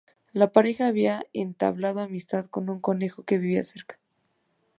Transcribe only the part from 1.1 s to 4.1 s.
entablado amistad con un conejo que vivía cerca.